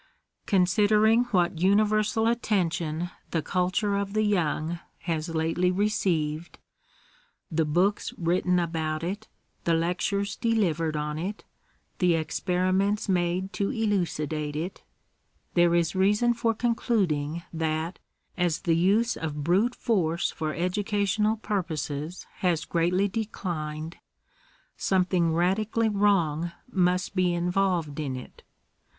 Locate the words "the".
3.29-3.43, 4.13-4.23, 7.51-7.65, 9.63-9.75, 11.99-12.15, 18.61-18.75